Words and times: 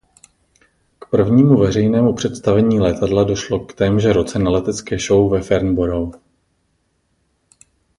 K 0.99 1.05
prvnímu 1.09 1.57
veřejnému 1.59 2.13
představení 2.13 2.79
letadla 2.79 3.23
došlo 3.23 3.59
v 3.59 3.73
témže 3.75 4.13
roce 4.13 4.39
na 4.39 4.51
letecké 4.51 4.97
show 4.99 5.31
ve 5.31 5.41
Farnborough. 5.41 6.15